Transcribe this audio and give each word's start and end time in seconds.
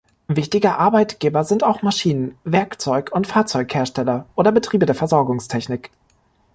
Wichtige 0.27 0.79
Arbeitgeber 0.79 1.43
sind 1.43 1.63
auch 1.63 1.83
Maschinen-, 1.83 2.35
Werkzeug- 2.43 3.11
und 3.13 3.27
Fahrzeughersteller 3.27 4.25
oder 4.33 4.51
Betriebe 4.51 4.87
der 4.87 4.95
Versorgungstechnik. 4.95 5.91